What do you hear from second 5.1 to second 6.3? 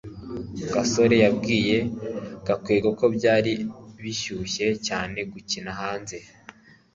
gukina hanze